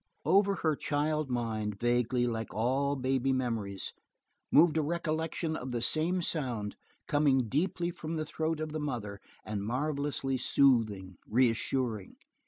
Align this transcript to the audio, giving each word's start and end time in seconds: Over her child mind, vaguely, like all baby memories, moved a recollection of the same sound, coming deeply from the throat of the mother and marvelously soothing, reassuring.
Over 0.25 0.55
her 0.65 0.75
child 0.75 1.29
mind, 1.29 1.79
vaguely, 1.79 2.25
like 2.25 2.51
all 2.55 2.95
baby 2.95 3.31
memories, 3.31 3.93
moved 4.51 4.75
a 4.79 4.81
recollection 4.81 5.55
of 5.55 5.71
the 5.71 5.79
same 5.79 6.23
sound, 6.23 6.75
coming 7.07 7.47
deeply 7.47 7.91
from 7.91 8.15
the 8.15 8.25
throat 8.25 8.59
of 8.59 8.71
the 8.71 8.79
mother 8.79 9.21
and 9.45 9.61
marvelously 9.61 10.37
soothing, 10.37 11.19
reassuring. 11.27 12.15